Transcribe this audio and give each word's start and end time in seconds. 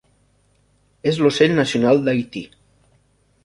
És 1.11 1.21
l'ocell 1.25 1.55
nacional 1.61 2.03
d'Haití. 2.09 2.43